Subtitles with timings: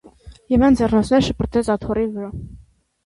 [0.53, 2.33] -Եվան ձեռնոցները շպրտեց աթոռի վրա: